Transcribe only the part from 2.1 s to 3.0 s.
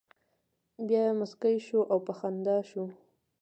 خندا شو.